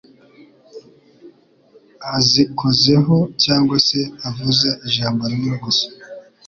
[2.15, 5.87] azikozeho cyangwa se avuze ijambo rimwe gusa,